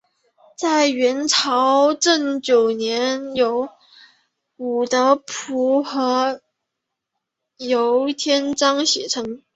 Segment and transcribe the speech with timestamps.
[0.57, 3.65] 在元朝至正九年由
[4.57, 6.41] 严德甫和
[7.57, 9.43] 晏天章写成。